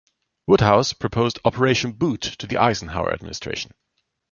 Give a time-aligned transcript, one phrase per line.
[0.47, 3.69] Woodhouse proposed Operation Boot to the Eisenhower administration.